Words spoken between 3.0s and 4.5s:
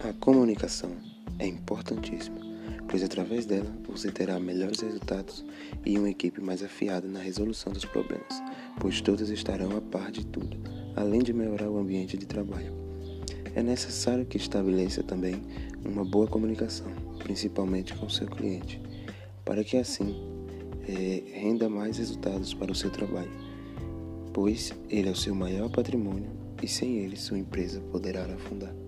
através dela você terá